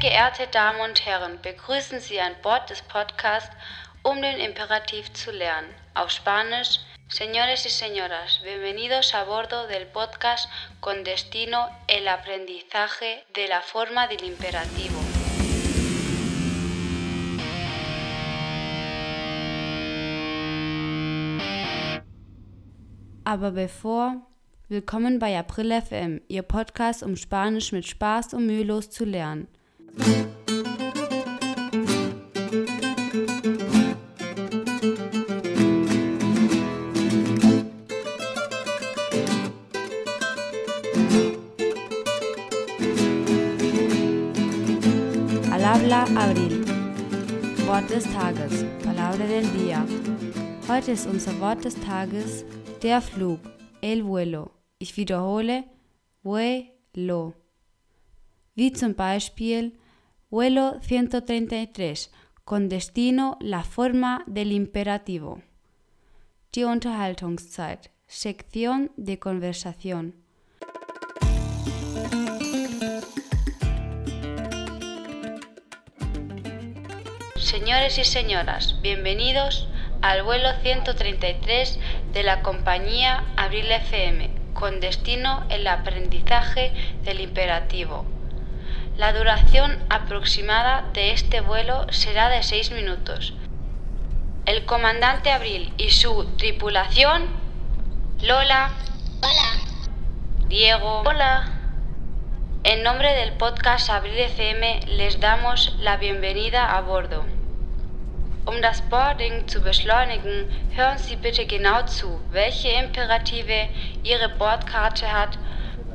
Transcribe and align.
Geehrte 0.00 0.46
Damen 0.46 0.80
und 0.80 1.04
Herren, 1.04 1.40
begrüßen 1.42 1.98
Sie 1.98 2.20
an 2.20 2.30
Bord 2.40 2.70
des 2.70 2.82
Podcasts, 2.82 3.50
um 4.04 4.22
den 4.22 4.38
Imperativ 4.38 5.12
zu 5.12 5.32
lernen. 5.32 5.74
Auf 5.94 6.12
Spanisch, 6.12 6.78
señores 7.08 7.66
y 7.66 7.70
señoras, 7.70 8.40
bienvenidos 8.44 9.12
a 9.16 9.24
bordo 9.24 9.66
del 9.66 9.88
podcast 9.88 10.48
con 10.78 11.02
destino 11.02 11.66
el 11.88 12.06
aprendizaje 12.06 13.24
de 13.34 13.48
la 13.48 13.60
forma 13.60 14.06
del 14.06 14.22
imperativo. 14.22 15.00
Aber 23.24 23.50
bevor, 23.50 24.22
willkommen 24.68 25.18
bei 25.18 25.36
April 25.36 25.72
FM, 25.72 26.20
Ihr 26.28 26.44
Podcast, 26.44 27.02
um 27.02 27.16
Spanisch 27.16 27.72
mit 27.72 27.84
Spaß 27.84 28.34
und 28.34 28.46
mühelos 28.46 28.90
zu 28.90 29.04
lernen. 29.04 29.48
Al 45.50 45.64
habla 45.64 46.04
Abril. 46.16 46.64
Wort 47.66 47.90
des 47.90 48.04
Tages. 48.04 48.64
Palabra 48.84 49.26
del 49.26 49.44
día. 49.52 49.84
Heute 50.68 50.92
ist 50.92 51.06
unser 51.06 51.38
Wort 51.40 51.64
des 51.64 51.74
Tages 51.80 52.44
der 52.82 53.00
Flug. 53.00 53.40
El 53.80 54.04
vuelo. 54.04 54.50
Ich 54.78 54.96
wiederhole. 54.96 55.64
Vuelo. 56.22 57.34
Wie 58.54 58.72
zum 58.72 58.94
Beispiel 58.94 59.72
Vuelo 60.30 60.78
133 60.82 62.12
con 62.44 62.68
destino 62.68 63.38
la 63.40 63.64
forma 63.64 64.24
del 64.26 64.52
imperativo. 64.52 65.40
Die 66.52 66.66
Unterhaltungszeit. 66.66 67.90
Sección 68.06 68.92
de 68.98 69.18
conversación. 69.18 70.16
Señores 77.36 77.96
y 77.96 78.04
señoras, 78.04 78.82
bienvenidos 78.82 79.66
al 80.02 80.24
vuelo 80.24 80.50
133 80.60 81.78
de 82.12 82.22
la 82.22 82.42
compañía 82.42 83.24
Abril 83.38 83.72
FM, 83.72 84.28
con 84.52 84.80
destino 84.80 85.46
el 85.48 85.66
aprendizaje 85.66 86.74
del 87.02 87.22
imperativo. 87.22 88.17
La 88.98 89.12
duración 89.12 89.78
aproximada 89.90 90.82
de 90.92 91.12
este 91.12 91.40
vuelo 91.40 91.86
será 91.92 92.28
de 92.30 92.42
6 92.42 92.72
minutos. 92.72 93.32
El 94.44 94.64
comandante 94.64 95.30
Abril 95.30 95.72
y 95.78 95.90
su 95.90 96.24
tripulación, 96.36 97.28
Lola, 98.22 98.72
Hola. 99.22 100.48
Diego, 100.48 101.02
Hola. 101.06 101.48
en 102.64 102.82
nombre 102.82 103.14
del 103.14 103.34
podcast 103.34 103.88
Abril 103.88 104.18
FM 104.18 104.80
les 104.88 105.20
damos 105.20 105.76
la 105.78 105.96
bienvenida 105.96 106.76
a 106.76 106.80
bordo. 106.80 107.24
Um 108.46 108.60
das 108.60 108.80
Boarding 108.90 109.46
zu 109.46 109.62
beschleunigen, 109.62 110.48
hören 110.74 110.98
Sie 110.98 111.14
bitte 111.14 111.46
genau 111.46 111.86
zu, 111.86 112.20
welche 112.32 112.70
Imperative 112.70 113.68
Ihre 114.02 114.28
Bordkarte 114.30 115.06
hat, 115.06 115.38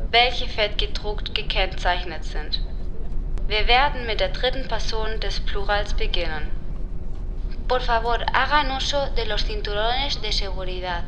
welche 0.09 0.47
fettgedruckt 0.47 1.35
gekennzeichnet 1.35 2.23
sind. 2.23 2.61
Wir 3.45 3.67
werden 3.67 4.05
mit 4.05 4.21
der 4.21 4.29
dritten 4.29 4.69
Person 4.69 5.19
des 5.19 5.41
Plurals 5.41 5.93
beginnen. 5.93 6.49
Por 7.67 7.81
favor, 7.81 8.19
hagan 8.33 8.71
uso 8.71 9.07
de 9.15 9.25
los 9.25 9.43
cinturones 9.43 10.21
de 10.21 10.31
seguridad. 10.31 11.03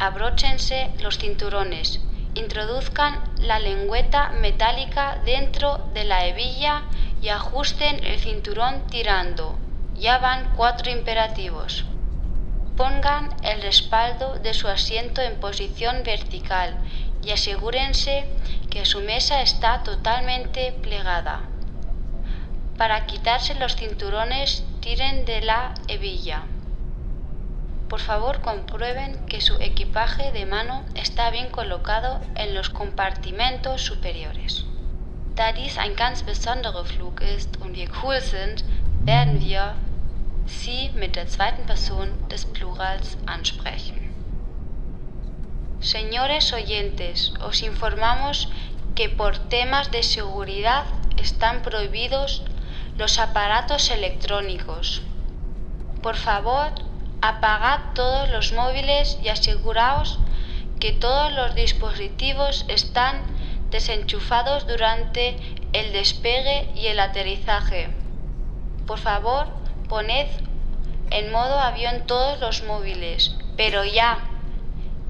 Abróchense 0.00 0.90
los 1.00 1.18
cinturones. 1.18 2.00
Introduzcan 2.34 3.22
la 3.38 3.58
lengüeta 3.58 4.30
metálica 4.30 5.20
dentro 5.24 5.78
de 5.94 6.04
la 6.04 6.26
hebilla 6.26 6.82
y 7.22 7.28
ajusten 7.28 8.04
el 8.04 8.18
cinturón 8.18 8.86
tirando. 8.88 9.56
Ya 9.94 10.18
van 10.18 10.52
cuatro 10.56 10.90
imperativos. 10.90 11.84
Pongan 12.76 13.28
el 13.42 13.62
respaldo 13.62 14.38
de 14.40 14.54
su 14.54 14.66
asiento 14.68 15.20
en 15.22 15.38
posición 15.38 16.02
vertical 16.02 16.74
y 17.22 17.30
asegúrense 17.30 18.24
que 18.70 18.84
su 18.84 19.02
mesa 19.02 19.42
está 19.42 19.82
totalmente 19.82 20.72
plegada. 20.72 21.49
Para 22.80 23.04
quitarse 23.04 23.54
los 23.56 23.76
cinturones, 23.76 24.64
tiren 24.80 25.26
de 25.26 25.42
la 25.42 25.74
hebilla. 25.86 26.44
Por 27.90 28.00
favor, 28.00 28.40
comprueben 28.40 29.26
que 29.26 29.42
su 29.42 29.56
equipaje 29.56 30.32
de 30.32 30.46
mano 30.46 30.86
está 30.94 31.28
bien 31.28 31.50
colocado 31.50 32.22
en 32.36 32.54
los 32.54 32.70
compartimentos 32.70 33.82
superiores. 33.82 34.64
Da 35.34 35.52
dies 35.52 35.76
ein 35.76 35.94
ganz 35.94 36.22
besonderer 36.22 36.86
Flug 36.86 37.20
ist 37.20 37.58
und 37.60 37.76
wir 37.76 37.90
cool 38.02 38.18
sind, 38.22 38.64
werden 39.04 39.42
wir 39.42 39.74
Sie 40.46 40.90
mit 40.94 41.16
der 41.16 41.26
zweiten 41.28 41.66
Person 41.66 42.08
des 42.30 42.46
Plurals 42.46 43.18
ansprechen. 43.26 44.10
Señores 45.80 46.54
oyentes, 46.54 47.34
os 47.42 47.62
informamos 47.62 48.48
que 48.94 49.10
por 49.10 49.36
temas 49.36 49.90
de 49.90 50.02
seguridad 50.02 50.86
están 51.18 51.60
prohibidos 51.60 52.42
los 52.96 53.18
aparatos 53.18 53.90
electrónicos. 53.90 55.02
Por 56.02 56.16
favor, 56.16 56.72
apagad 57.22 57.80
todos 57.94 58.28
los 58.30 58.52
móviles 58.52 59.18
y 59.22 59.28
aseguraos 59.28 60.18
que 60.80 60.92
todos 60.92 61.32
los 61.32 61.54
dispositivos 61.54 62.64
están 62.68 63.22
desenchufados 63.70 64.66
durante 64.66 65.36
el 65.72 65.92
despegue 65.92 66.68
y 66.74 66.86
el 66.86 66.98
aterrizaje. 66.98 67.90
Por 68.86 68.98
favor, 68.98 69.46
poned 69.88 70.26
en 71.10 71.30
modo 71.30 71.60
avión 71.60 72.06
todos 72.06 72.40
los 72.40 72.62
móviles, 72.62 73.36
pero 73.56 73.84
ya. 73.84 74.18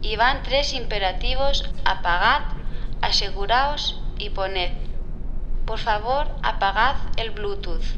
Y 0.02 0.16
van 0.16 0.42
tres 0.42 0.72
imperativos, 0.72 1.70
apagad, 1.84 2.42
aseguraos 3.00 4.00
y 4.18 4.30
poned. 4.30 4.89
Por 5.70 5.78
favor, 5.78 6.26
apagad 6.42 6.96
el 7.16 7.30
Bluetooth. 7.30 7.94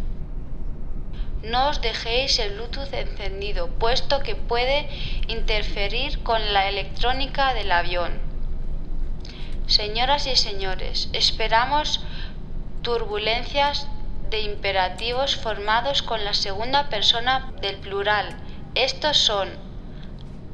No 1.42 1.70
os 1.70 1.80
dejéis 1.80 2.38
el 2.38 2.52
Bluetooth 2.52 2.92
encendido, 2.92 3.68
puesto 3.68 4.20
que 4.20 4.36
puede 4.36 4.90
interferir 5.28 6.22
con 6.22 6.52
la 6.52 6.68
electrónica 6.68 7.54
del 7.54 7.72
avión. 7.72 8.20
Señoras 9.66 10.26
y 10.26 10.36
señores, 10.36 11.08
esperamos 11.14 12.04
turbulencias 12.82 13.88
de 14.28 14.40
imperativos 14.40 15.36
formados 15.36 16.02
con 16.02 16.26
la 16.26 16.34
segunda 16.34 16.90
persona 16.90 17.54
del 17.62 17.76
plural. 17.76 18.36
Estos 18.74 19.16
son 19.16 19.48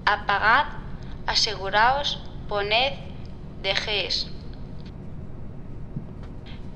apagad, 0.06 0.66
aseguraos, 1.26 2.20
poned, 2.48 2.92
dejéis. 3.60 4.28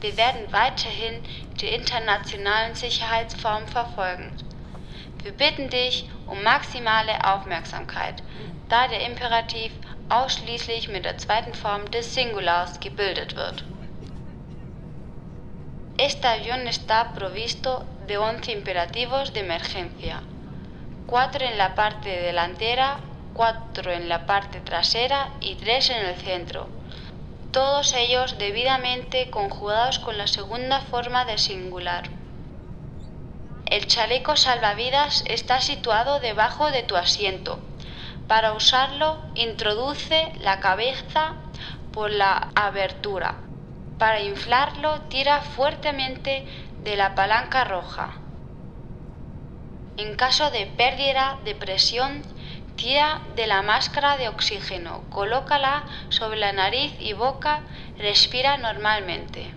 Wir 0.02 0.16
werden 0.16 0.50
weiterhin 0.50 1.22
die 1.60 1.68
internationalen 1.68 2.74
Sicherheitsformen 2.74 3.68
verfolgen. 3.68 4.32
Wir 5.22 5.30
bitten 5.30 5.70
dich 5.70 6.10
um 6.26 6.42
maximale 6.42 7.24
Aufmerksamkeit, 7.24 8.20
da 8.68 8.88
der 8.88 9.06
Imperativ 9.06 9.70
ausschließlich 10.08 10.88
mit 10.88 11.04
der 11.04 11.18
zweiten 11.18 11.54
Form 11.54 11.88
des 11.92 12.14
Singulars 12.14 12.80
gebildet 12.80 13.36
wird. 13.36 13.64
Este 15.98 16.26
avión 16.26 16.66
está 16.66 17.14
provisto 17.14 17.84
de 18.08 18.16
11 18.16 18.48
imperativos 18.48 19.32
de 19.32 19.40
emergencia, 19.40 20.20
4 21.06 21.42
en 21.42 21.58
la 21.58 21.76
parte 21.76 22.08
delantera, 22.08 22.98
4 23.34 23.92
en 23.92 24.08
la 24.08 24.26
parte 24.26 24.58
trasera 24.62 25.28
y 25.40 25.54
3 25.54 25.90
en 25.90 26.06
el 26.06 26.16
centro, 26.16 26.68
todos 27.52 27.92
ellos 27.92 28.38
debidamente 28.38 29.28
conjugados 29.30 29.98
con 29.98 30.16
la 30.16 30.26
segunda 30.26 30.80
forma 30.80 31.26
de 31.26 31.36
singular. 31.36 32.04
El 33.66 33.86
chaleco 33.86 34.36
salvavidas 34.36 35.22
está 35.26 35.60
situado 35.60 36.18
debajo 36.18 36.70
de 36.70 36.82
tu 36.82 36.96
asiento. 36.96 37.58
Para 38.26 38.54
usarlo, 38.54 39.18
introduce 39.34 40.32
la 40.40 40.60
cabeza 40.60 41.34
por 41.92 42.10
la 42.10 42.48
abertura. 42.54 43.34
Para 43.98 44.20
inflarlo, 44.20 45.02
tira 45.02 45.42
fuertemente 45.42 46.46
de 46.82 46.96
la 46.96 47.14
palanca 47.14 47.64
roja. 47.64 48.14
En 49.98 50.16
caso 50.16 50.50
de 50.50 50.66
pérdida 50.66 51.38
de 51.44 51.54
presión, 51.54 52.22
tira 52.82 53.20
de 53.36 53.46
la 53.46 53.62
máscara 53.62 54.16
de 54.16 54.28
oxígeno, 54.28 55.04
colócala 55.08 55.84
sobre 56.08 56.40
la 56.40 56.52
nariz 56.52 56.92
y 56.98 57.12
boca, 57.12 57.60
respira 57.96 58.56
normalmente. 58.56 59.54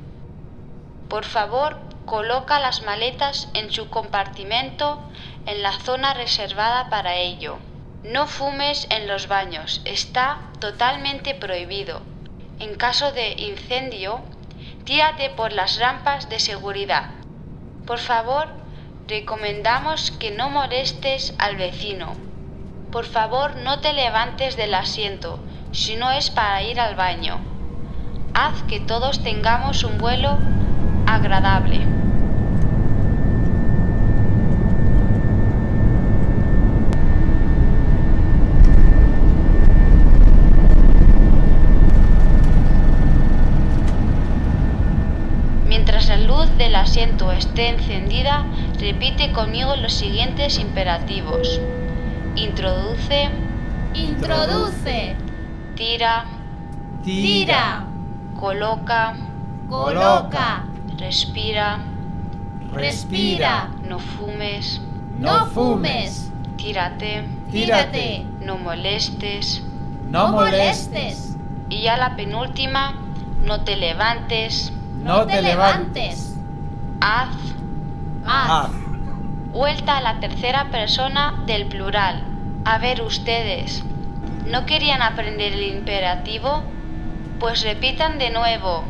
Por 1.09 1.25
favor, 1.25 1.79
coloca 2.05 2.59
las 2.59 2.83
maletas 2.83 3.49
en 3.55 3.71
su 3.71 3.89
compartimento 3.89 5.01
en 5.47 5.63
la 5.63 5.71
zona 5.71 6.13
reservada 6.13 6.91
para 6.91 7.15
ello. 7.15 7.57
No 8.03 8.27
fumes 8.27 8.85
en 8.91 9.07
los 9.07 9.27
baños, 9.27 9.81
está 9.85 10.37
totalmente 10.59 11.33
prohibido. 11.33 12.03
En 12.59 12.75
caso 12.75 13.11
de 13.11 13.31
incendio, 13.41 14.21
tírate 14.83 15.31
por 15.31 15.51
las 15.51 15.79
rampas 15.79 16.29
de 16.29 16.39
seguridad. 16.39 17.09
Por 17.87 17.97
favor, 17.97 18.49
recomendamos 19.07 20.11
que 20.11 20.29
no 20.29 20.51
molestes 20.51 21.33
al 21.39 21.55
vecino. 21.55 22.24
Por 22.95 23.03
favor, 23.03 23.57
no 23.57 23.79
te 23.81 23.91
levantes 23.91 24.55
del 24.55 24.73
asiento 24.73 25.37
si 25.73 25.97
no 25.97 26.13
es 26.13 26.29
para 26.29 26.63
ir 26.63 26.79
al 26.79 26.95
baño. 26.95 27.41
Haz 28.33 28.63
que 28.69 28.79
todos 28.79 29.21
tengamos 29.21 29.83
un 29.83 29.97
vuelo 29.97 30.37
agradable. 31.05 31.81
Mientras 45.67 46.07
la 46.07 46.15
luz 46.15 46.49
del 46.57 46.75
asiento 46.75 47.33
esté 47.33 47.67
encendida, 47.67 48.45
repite 48.79 49.33
conmigo 49.33 49.75
los 49.75 49.91
siguientes 49.91 50.59
imperativos. 50.59 51.59
Introduce, 52.35 53.29
Introduce, 53.93 55.15
tira, 55.75 56.25
tira, 57.01 57.85
coloca, 58.37 59.15
coloca, 59.69 60.65
respira, 60.97 61.79
respira, 62.73 63.69
no 63.87 63.99
fumes, 63.99 64.81
no 65.17 65.45
fumes, 65.47 66.29
tírate, 66.57 67.23
tírate, 67.49 68.25
no 68.41 68.57
molestes. 68.57 69.63
no 70.09 70.33
molestes, 70.33 71.37
Y 71.69 71.83
ya 71.83 71.95
la 71.95 72.17
penúltima, 72.17 72.95
no 73.45 73.61
te 73.61 73.77
levantes, 73.77 74.73
no 75.01 75.25
te 75.25 75.41
levantes, 75.41 76.35
haz. 76.99 77.29
haz, 78.25 78.71
Vuelta 79.55 79.95
a 79.95 80.01
la 80.01 80.19
tercera 80.19 80.69
persona 80.69 81.33
del 81.47 81.67
plural. 81.67 82.21
A 82.65 82.77
ver 82.77 83.01
ustedes, 83.01 83.85
¿no 84.47 84.65
querían 84.65 85.01
aprender 85.01 85.53
el 85.53 85.63
imperativo? 85.77 86.61
Pues 87.39 87.61
repitan 87.61 88.19
de 88.19 88.31
nuevo. 88.31 88.83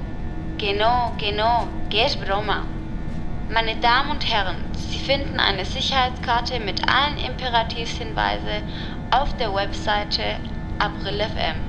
Que 0.58 0.74
no, 0.74 1.14
que 1.20 1.32
no, 1.34 1.68
que 1.92 2.04
es 2.06 2.20
broma. 2.20 2.66
Meine 3.48 3.76
Damen 3.76 4.10
und 4.10 4.24
Herren, 4.28 4.58
Sie 4.74 4.98
finden 4.98 5.40
eine 5.40 5.66
Sicherheitskarte 5.66 6.60
mit 6.60 6.82
allen 6.90 7.20
Imperativshinweisen 7.20 8.64
auf 9.12 9.38
der 9.38 9.54
Webseite 9.54 10.40
April 10.80 11.22
FM. 11.22 11.60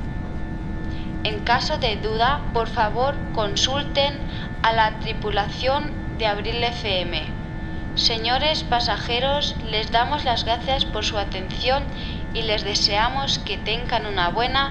En 1.24 1.40
caso 1.40 1.76
de 1.76 1.96
duda, 1.96 2.40
por 2.54 2.66
favor 2.66 3.14
consulten 3.34 4.14
a 4.62 4.72
la 4.72 4.98
tripulación 5.00 5.92
de 6.16 6.26
Abril 6.26 6.64
FM. 6.64 7.35
Señores 7.96 8.62
pasajeros, 8.62 9.56
les 9.70 9.90
damos 9.90 10.26
las 10.26 10.44
gracias 10.44 10.84
por 10.84 11.02
su 11.02 11.16
atención 11.16 11.82
y 12.34 12.42
les 12.42 12.62
deseamos 12.62 13.38
que 13.38 13.56
tengan 13.56 14.04
una 14.04 14.28
buena 14.28 14.70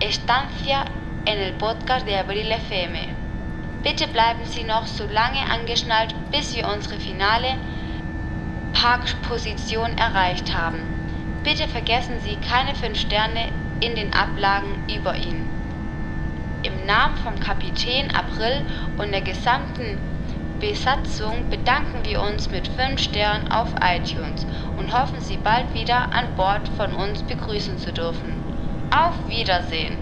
estancia 0.00 0.86
en 1.26 1.38
el 1.38 1.52
podcast 1.52 2.06
de 2.06 2.16
Abril 2.16 2.50
FM. 2.50 2.98
Bitte 3.82 4.06
bleiben 4.06 4.46
Sie 4.46 4.64
noch 4.64 4.86
so 4.86 5.06
lange 5.06 5.44
angeschnallt, 5.50 6.14
bis 6.30 6.54
wir 6.54 6.66
unsere 6.66 6.98
finale 6.98 7.58
Parkposition 8.72 9.98
erreicht 9.98 10.54
haben. 10.54 10.80
Bitte 11.44 11.68
vergessen 11.68 12.20
Sie 12.20 12.36
keine 12.36 12.74
5 12.74 12.98
Sterne 12.98 13.52
in 13.80 13.94
den 13.96 14.14
Ablagen 14.14 14.88
über 14.88 15.14
ihn. 15.14 15.46
Im 16.62 16.86
Namen 16.86 17.18
vom 17.18 17.38
Kapitän 17.38 18.10
April 18.14 18.64
und 18.96 19.12
der 19.12 19.20
gesamten 19.20 19.98
Besatzung 20.62 21.50
bedanken 21.50 22.04
wir 22.04 22.22
uns 22.22 22.48
mit 22.48 22.68
5 22.68 23.00
Sternen 23.00 23.50
auf 23.50 23.74
iTunes 23.82 24.46
und 24.78 24.96
hoffen, 24.96 25.20
Sie 25.20 25.36
bald 25.36 25.74
wieder 25.74 26.12
an 26.12 26.36
Bord 26.36 26.68
von 26.76 26.92
uns 26.94 27.20
begrüßen 27.24 27.78
zu 27.78 27.92
dürfen. 27.92 28.32
Auf 28.92 29.28
Wiedersehen. 29.28 29.98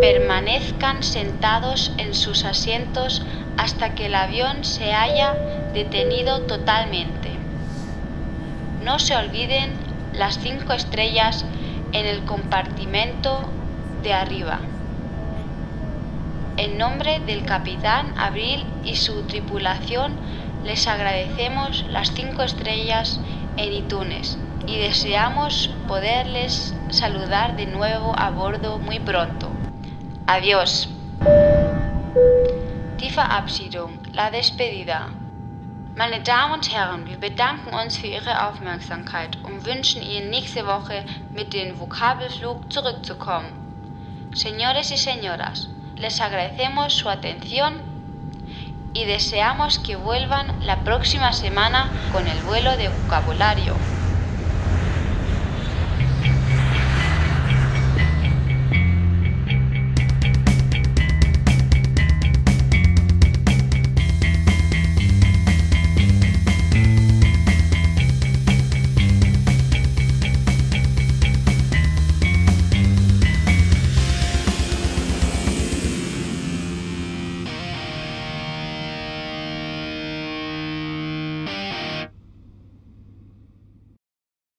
Permanezcan 0.00 1.02
sentados 1.02 1.90
en 1.98 2.14
sus 2.14 2.44
asientos 2.44 3.22
hasta 3.56 3.92
que 3.92 4.06
el 4.06 4.14
avión 4.14 4.62
se 4.62 4.94
haya 4.94 5.34
detenido 5.74 6.42
totalmente. 6.42 7.30
No 8.84 9.00
se 9.00 9.16
olviden 9.16 9.72
las 10.12 10.38
5 10.38 10.72
estrellas 10.74 11.44
en 11.90 12.06
el 12.06 12.24
compartimento 12.24 13.40
de 14.04 14.14
arriba. 14.14 14.60
En 16.56 16.76
nombre 16.76 17.20
del 17.20 17.44
capitán 17.46 18.14
Abril 18.18 18.66
y 18.84 18.96
su 18.96 19.22
tripulación 19.22 20.16
les 20.64 20.86
agradecemos 20.86 21.84
las 21.88 22.12
5 22.12 22.42
estrellas 22.42 23.20
en 23.56 23.72
iTunes 23.72 24.38
y 24.66 24.78
deseamos 24.78 25.70
poderles 25.88 26.74
saludar 26.90 27.56
de 27.56 27.66
nuevo 27.66 28.14
a 28.18 28.30
bordo 28.30 28.78
muy 28.78 29.00
pronto. 29.00 29.50
Adiós. 30.26 30.88
Die 32.98 33.10
Verabschiedung, 33.10 33.98
la 34.12 34.30
despedida. 34.30 35.08
Meine 35.96 36.20
Damen 36.20 36.54
und 36.54 36.72
Herren, 36.72 37.06
wir 37.06 37.18
bedanken 37.18 37.74
uns 37.74 37.96
für 37.96 38.06
Ihre 38.06 38.48
Aufmerksamkeit 38.48 39.36
und 39.42 39.66
wünschen 39.66 40.02
Ihnen 40.02 40.30
nächste 40.30 40.66
Woche 40.66 41.04
mit 41.34 41.52
dem 41.52 41.78
Vokabelflug 41.78 42.72
zurückzukommen. 42.72 43.52
Señores 44.32 44.90
y 44.90 44.96
señoras, 44.96 45.68
les 46.02 46.20
agradecemos 46.20 46.92
su 46.94 47.08
atención 47.08 47.80
y 48.92 49.04
deseamos 49.04 49.78
que 49.78 49.94
vuelvan 49.94 50.52
la 50.60 50.82
próxima 50.82 51.32
semana 51.32 51.94
con 52.10 52.26
el 52.26 52.42
vuelo 52.42 52.76
de 52.76 52.88
vocabulario. 52.88 53.76